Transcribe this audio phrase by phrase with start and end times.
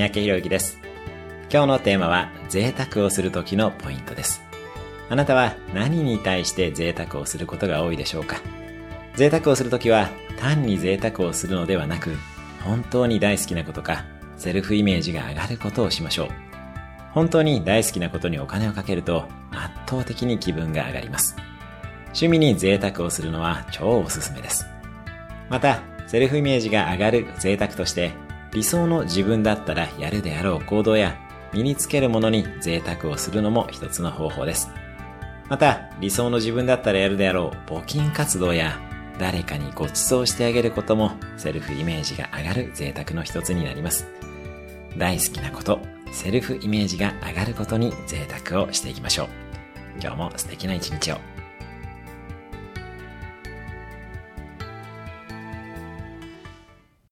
[0.00, 0.78] 三宅博之です。
[1.52, 4.40] 今日のテーマは贅沢をする時のポイントです。
[5.10, 8.40] あなたは何に対して贅沢をすることが多いでしょうか？
[9.14, 10.08] 贅沢をするときは
[10.38, 12.16] 単に贅沢をするのではなく、
[12.64, 14.06] 本当に大好きなことか、
[14.38, 16.28] セルフイメージが上がることをしましょう。
[17.12, 21.36] 本当に大好きなことにお金をかけると圧倒的に気分が上がります。
[22.04, 24.64] 趣味に贅沢をするのは超おすすめです。
[25.50, 28.12] また、セルフイメージが上がる贅沢として、
[28.52, 31.16] 理想の自分だったらやるであろう行動や
[31.52, 34.70] 身につけるものに贅沢をするのも一つの方法です。
[35.48, 38.78] また、理想の自分だったらやるであろう募金活動や
[39.18, 44.06] 誰かにご馳走してあげることもセルフイメージが上がる贅沢の一つになります。
[44.96, 45.80] 大好きなこと、
[46.12, 49.28] セルフイメージが上がることに贅沢をしていきましょう。
[50.00, 51.29] 今日も素敵な一日を。